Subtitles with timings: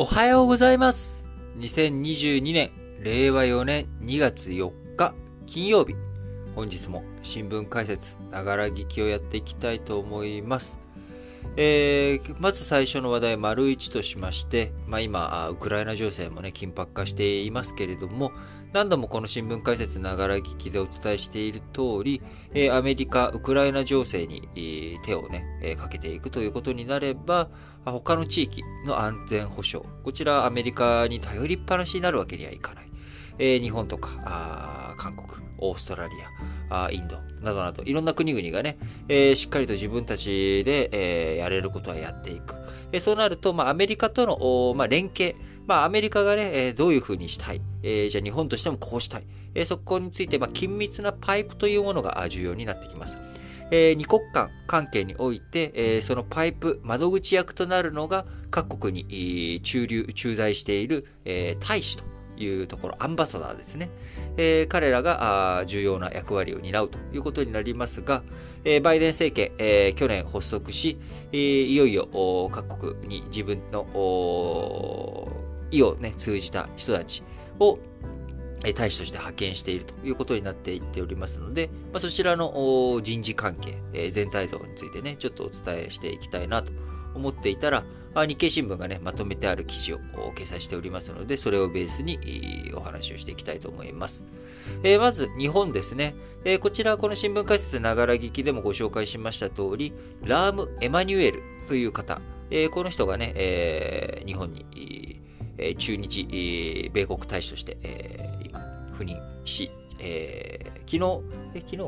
[0.00, 1.24] おはようございます。
[1.56, 2.70] 2022年、
[3.02, 5.12] 令和4年2月4日、
[5.44, 5.96] 金曜日。
[6.54, 10.78] 本日も新聞解説、ながら聞きをやっていきたいと思います。
[11.56, 18.30] えー、まず最初の話題、丸1としまして、まあ今、ウクライナ情勢もね、緊迫化していますけれども、
[18.72, 22.22] 何度もこの新聞解説ながら聞きでお伝えしている通り、
[22.54, 24.48] えーアメリカ、ウクライナ情勢に、
[25.04, 27.48] 手をね、えーかけていくということになれば、
[27.84, 32.86] 他の地域の安全保障、こちらアメリカに頼りっぱなしになるわけにはいかない。
[33.38, 36.12] えー日本とか、あ韓国、オーストラリ
[36.70, 42.54] ア、インドなどなど、いろんな国々がね、えーしっかりと自分たちで、えーやれることはやっていく。
[42.92, 45.34] えーそうなると、まあ、アメリカとの、まあ、連携、
[45.66, 53.18] まあ、アメリカがね、えーどういうふうにしたい、えーじゃあ日本としてもこうしたい、えーそこについて、まあ、緊密なパイプというものが重要になってきます。
[53.70, 62.17] えー二国間関係において、えーそのパイプ、窓口役となるのが各国にえー駐留、駐在している、えー大使と。
[62.44, 63.90] いうところ、アンバサダーですね。
[64.36, 68.22] えー彼らが重要な役割を担うということになりますが、
[68.64, 70.98] えーバイデン政権、えー去年発足し、
[71.32, 73.86] えーいよいよ各国に自分の
[75.70, 77.22] 意を、ね、通じた人たち
[77.58, 77.78] を
[78.74, 86.72] 大使として派遣しているということになっていっておりますので、まあ、そちらの人事関係、え全体像についてね、ちょっとお伝えしていきたいなと
[87.14, 89.98] 思っていたら、日経新聞がね、まとめてある記事を
[90.34, 92.18] 掲載しておりますので、それをベースに
[92.74, 94.26] お話をしていきたいと思います。
[94.82, 96.14] えーまず、日本ですね。
[96.44, 99.92] えーこちら、この新聞解説ながら聞きでもご紹介しました通り、
[100.24, 105.20] ラーム・エマニュエルという方、えーこの人がね、え日本に、
[105.58, 108.58] え駐日、米国大使として、え今、
[108.98, 111.20] 赴任し、え昨日、
[111.54, 111.78] え、昨日？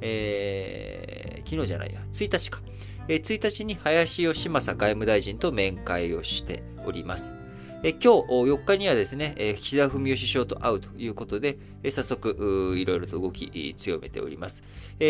[0.00, 2.60] え昨日じゃないや、1日か。
[3.08, 7.34] えー1日に林義正外務大臣と面会をしております。
[7.82, 11.56] 今日4日にはですね、岸田文雄首相と会うということで、
[11.90, 14.62] 早速、いろいろと動き強めております。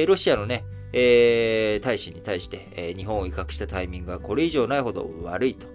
[0.06, 5.66] ロシアのね、えー大使に対して、日本を威嚇したタイミングがこれ以上ないほど悪いと。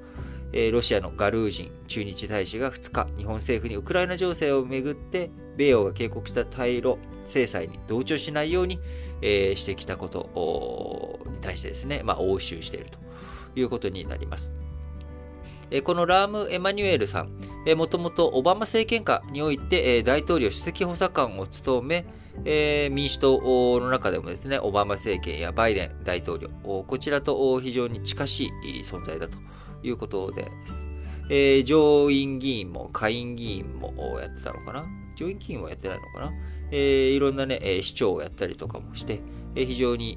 [0.72, 8.80] ロシアのガルージン駐日大使が2日、日本政府にウクライナ情勢をめぐって、米欧が警告した対ロ制裁に同調しないように、
[9.22, 11.03] してきたことおーに
[11.44, 12.98] 対してですね、まあ、応酬していると
[13.59, 14.54] いうことになります。
[15.84, 17.30] このラーム・エマニュエルさん、
[17.78, 22.06] もともとオバマ政権下において、大統領首席補佐官を務め、
[22.90, 26.50] 民主党の中でもですね、オバマ政権やバイデン大統領、
[26.86, 29.38] こちらと非常に近しい存在だと
[29.81, 30.88] いうことです。
[31.30, 34.86] え上院議員も下院議員もやってたのかな？
[35.16, 36.34] 上院議員はやってないのかな？
[36.72, 39.22] えいろんなね、市長をやったりとかもして、
[39.56, 40.12] 非常に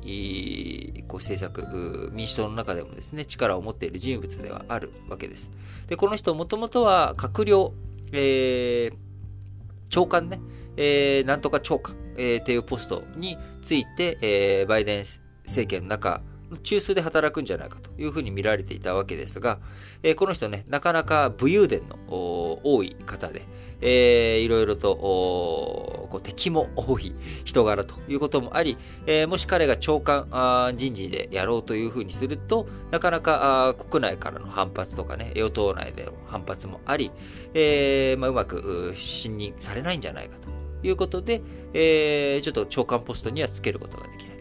[0.98, 5.50] いこう政策、民主党の中でもですね、力を持っている人物ではあるわけです。
[5.88, 7.72] で、この人もともとは閣僚、
[8.12, 8.94] えー
[9.88, 10.40] 長官ね、
[10.76, 15.04] えーなんとか長官、えーっていうポストについて、えーバイデン
[15.44, 16.22] 政権の中、
[16.62, 19.58] 中枢で働くんじゃないかというふうに見られていたわけですが、
[20.02, 23.42] えーこの人ね、なかなか武勇伝の多い方で、
[23.80, 27.12] えーいろいろとこう敵も多い
[27.44, 37.10] 人柄ということもあり、えーもし彼が長官あ人事でやろうというふうにすると、なかなかあ国内からの反発とかね、与党内での反発もあり、
[37.54, 40.48] えーまあ、うまく信任されないんじゃないかと
[40.86, 41.42] いうことで、
[41.74, 44.35] えーちょっと長官ポストにはつけることができない。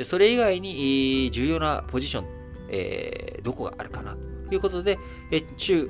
[0.00, 2.24] じゃそれ以外に重要なポジション、
[2.70, 4.16] えーどこがあるかな
[4.48, 4.98] ということで、
[5.30, 5.86] え中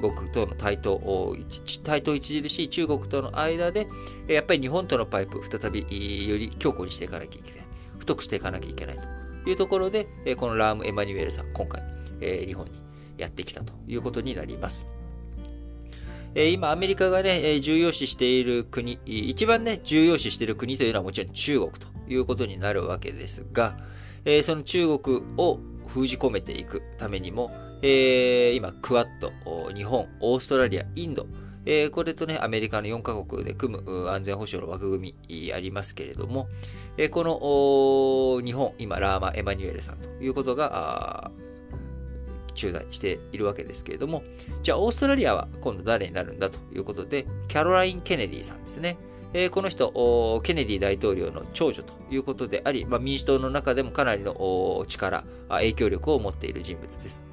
[0.00, 3.86] 国との対等を、一対等著しい中国との間で、
[4.28, 5.80] やっぱり日本とのパイプ、再び
[6.28, 7.60] より強固にしていかなきゃいけない。
[7.98, 8.98] 太くしていかなきゃいけない
[9.44, 10.06] というところで、
[10.36, 11.82] このラーム・エマニュエルさん、今回、
[12.20, 12.72] え日本に
[13.16, 14.86] やってきたということになります。
[16.34, 23.76] 今、アメリカがね、重要視している国、一番ね、重要視している国というのはもちろん中国ということになるわけですが、
[24.24, 27.50] えーその中国を封じ込めていくためにも、
[27.82, 29.32] えー今、クアッド、
[29.72, 31.26] 日本、オーストラリア、インド、
[31.66, 36.48] えーこれとね、アメリカの4カ国で組む安全保障の枠組みありますけれども、
[36.96, 41.50] えーこの日本、今、ラーマ・エマニュエルさんということが、あー
[42.54, 44.22] 駐在しているわけですけれども、
[44.62, 48.98] じゃあ、オーストラリアは今度誰になるんだということで、キャロライン・ケネディさんですね。
[49.32, 57.24] えーこの人、ケネディ大統領の長女ということであり、まあ、民主党の中でもかなりの力、影響力を持っている人物です。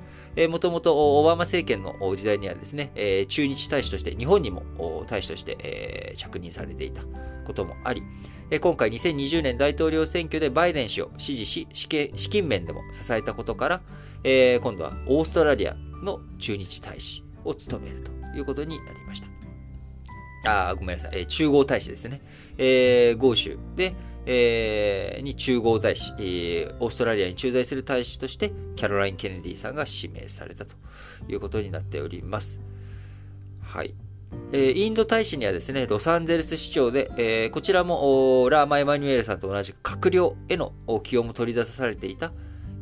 [0.50, 4.62] もともとオバマ政権の時代にはですね、えー駐日大使として、日本にも
[5.08, 7.02] 大使として、えー着任されていた
[7.46, 8.04] こともあり、
[8.62, 13.82] 今回2020年大統領選挙でバイデン氏を支持し、資金面でも支えたことから、
[14.24, 19.37] えー今度はオーストラリアの駐日大使を務めるということになりました。
[20.46, 21.20] あ、ごめんなさい。
[21.20, 22.22] えー、中央大使ですね。
[22.58, 23.94] えー、豪州で、
[24.26, 30.76] えー、に中合大使、えー、オーストラリアに駐在する大使として、キャロライン・ケネディさんが指名されたと
[31.28, 32.60] いうことになっております。
[33.62, 33.96] はい。
[34.52, 40.74] えー、インド大使にはですね、ロサンゼルス市長で、えー、こちらもラーマ・エマニュエルさんと同じく閣僚への
[41.04, 42.34] 起用も取り出されていた、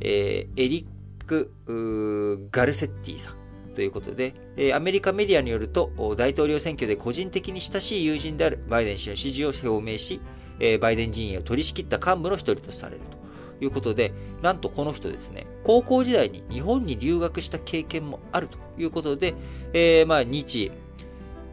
[0.01, 3.44] えー、エリック・ガルセッティさん
[3.75, 10.21] ということで、えアメリカメディアによると、大統領選挙で個人的に親しい友人であるバイデン氏の支持を表明し、
[10.59, 13.01] えバイデン陣営を取り仕切った幹部の一人とされる
[13.59, 19.35] ということで、なんとこの人ですね、高校時代に日本に留学した経験もあるということで、
[19.73, 20.71] えー、まあ、日、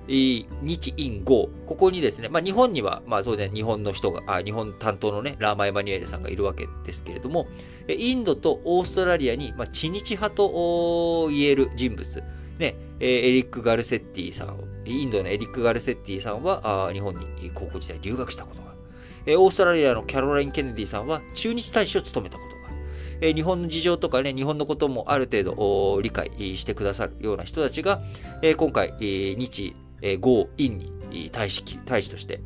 [0.08, 7.46] 日印豪、ここにですね、まあ日本には、まあ当然日本の人が、あ日本担当のね、ラーマ・エマニュエルさんがいるわけですけれども、
[7.88, 12.22] インドとオーストラリアに、まあ、知日派と言える人物、
[12.58, 18.72] ね、エリック・ガルセッティさん、インドのエリック・ガルセッティさんは、あ日本に高校時代留学したことが。
[19.25, 22.62] えオーストラリアのキャロライン・ケネディさんは中日大使を務めたことが。
[23.20, 28.00] え日本の事情とかね、日本のこともある程度理解してくださるような人たちが、
[28.43, 32.40] え今回、日、え豪、印に大使大使として、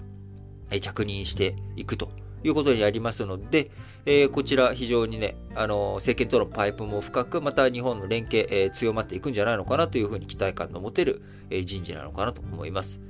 [0.70, 2.10] え着任していくと
[2.44, 3.70] いうことになりますので、
[4.04, 13.00] え、こちら非常にね、あの、政権とのパイプも深く、また日本の連携、え、強まっていくんじゃないのかなというふうに期待感の持てる、え、人事なのかなと思います。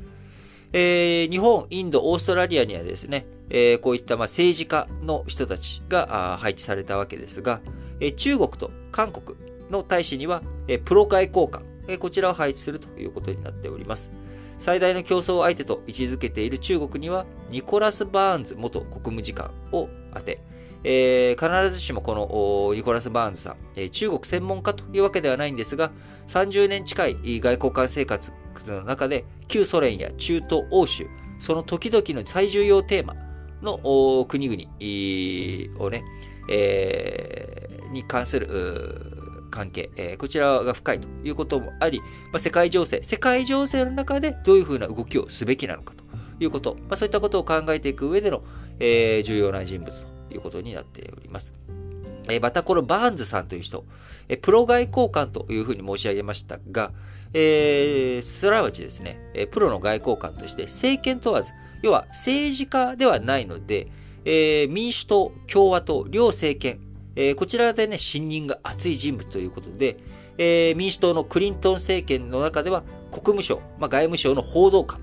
[0.72, 7.60] え、日本、インド、オーストラリアにはですね、え、こういったま政治家の人たちが配置されたわけですが、
[8.00, 9.38] え、中国と韓国
[9.70, 11.64] の大使には、え、プロ外交官、
[11.99, 14.11] こちらを配置するということになっております。
[14.59, 20.41] 最大の競争相手と位置づけている中国には、ニコラス・バーンズ元国務次官を当て、
[20.85, 25.93] えー、必ずしもこのニコラス・バーンズさん、えー、中国専門家というわけではないんですが、
[26.29, 28.32] 30年近い外交官生活
[28.67, 31.06] の中で、旧ソ連や中東欧州、
[31.39, 33.15] その時々の最重要テーマ
[33.62, 36.03] の国々をね、
[36.50, 38.47] えー、に関する
[39.56, 42.00] 関係、えー、こちらが深いということもあり、
[42.31, 46.05] まあ、世界情勢、世界情勢の中でどういうふうな動きをすべきなのかと
[46.38, 48.44] いうこと、まあ、そういったことを考えていく上での、
[48.81, 49.91] えー、重要な人物
[50.29, 51.55] ということになっております。
[52.29, 53.85] えまたこのバーンズさんという人、
[54.29, 56.91] えプロ外交官というふうに申し上げましたが、
[57.32, 63.87] えー、すなわちですね、えプロの外交官として政権問わず、要は政治家ではないので、
[64.25, 66.81] え、民主党、共和党、両政権、
[67.17, 69.97] えー、こちらでね、信任が厚い人物ということで、
[70.39, 75.01] えー、民主党のクリントン政権の中では国務省、まあ、外務省の報道官、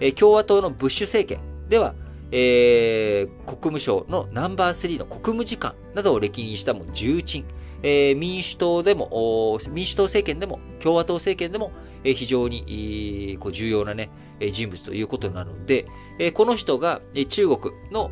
[0.00, 1.94] えー、共和党のブッシュ政権では、
[2.32, 7.44] えー、国務省のナンバー3の国務次官などを歴任したも重鎮、
[7.82, 11.72] えー、民主党でも、民主党政権でも、共和党政権でも、
[12.04, 14.10] えー、非常に、こう重要なね、
[14.52, 15.86] 人物ということなので、
[16.18, 18.10] えー、この人が、えー、中国の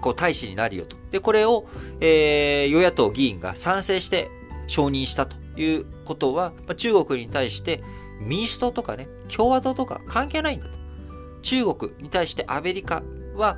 [0.00, 0.96] こう大使になるよと。
[1.10, 1.66] で、これを、
[2.00, 4.30] えー、与野党議員が賛成して
[4.66, 7.82] 承認したということは、まあ、中国に対して
[8.20, 10.76] 民主党とかね、共和党とか関係ないんだと。
[11.42, 13.02] 中国に対してアメリカ
[13.36, 13.56] は、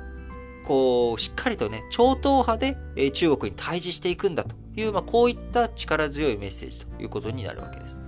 [0.65, 7.99] こう、しっかりとね、超党派で、えー、中国に対峙していくんだという、まあ、こういった力強いメッセージということになるわけです。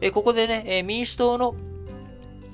[0.00, 1.54] えー、ここでね、えー、民主党の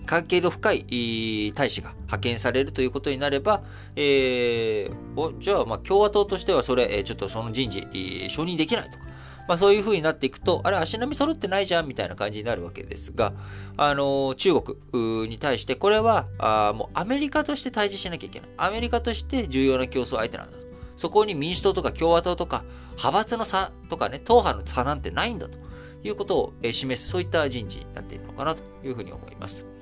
[0.07, 3.63] 関係の深い大使が派遣されるということになれば、
[3.97, 7.87] えー、じゃあ、まあ、共和党としてはそれ、ちょっとその人事、
[8.29, 9.07] 承認できないとか、
[9.49, 13.33] まあそういう風になっていくと、あれ足並み揃ってないじゃんみたいな感じになるわけですが、
[13.77, 18.49] あの、中国に対して、これは、あもうアメリカとして対峙しなきゃいけない。
[18.57, 20.67] アメリカとして重要な競争相手なんだと。
[20.97, 22.65] そこに民主党とか共和党とか、
[22.97, 25.59] 派閥の差とかね、党派の差なんてないんだと
[26.03, 29.76] いうことを示す、そういった人事になっているのかなというふうに思います。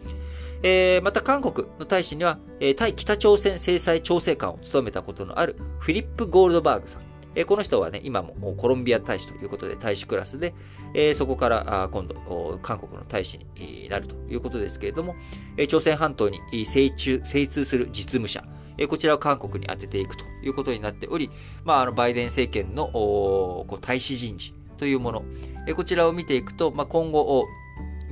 [0.66, 7.02] えー、また韓国の大使には、えー、対北朝鮮制裁調整官を務めたことのあるフィリップ・ゴールドバーグさん。
[7.36, 10.54] えこの人はね、今もコロンビア大使ということで大使クラスで、
[10.94, 12.14] えそこから今度、
[12.62, 15.16] 韓国の大使になるということですけれども、
[15.56, 18.44] え朝鮮半島に精通精通する実務者、
[18.78, 21.28] えこちらを韓国に当てていくということになっており、
[21.64, 25.24] まあ、あの、バイデン政権のこう大使人事というもの、
[25.66, 27.48] えこちらを見ていくと、まあ、今後、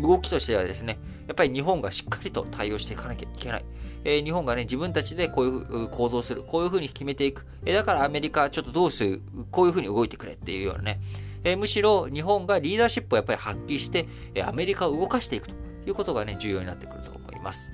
[0.00, 3.64] 動きとしてはですね、やっぱり日本がしっかりと対応していかなきゃいけない。
[4.04, 6.42] えー、日本がね、自分たちでこういう行動する。
[6.42, 7.46] こういうふうに決めていく。
[7.64, 11.00] えー、だからアメリカちょっとどうする、こういうふうに動いてくれっていうようなね。
[11.44, 15.54] えー、むしろ日本がリーダーシップをやっぱり発揮して、えアメリカを動かしていくと
[15.86, 17.72] いうことがね、重要になってくると思います。